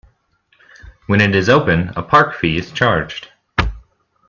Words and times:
When 1.05 1.21
it 1.21 1.35
is 1.35 1.47
open, 1.47 1.91
a 1.95 2.01
park 2.01 2.33
fee 2.33 2.57
is 2.57 2.71
charged. 2.71 3.27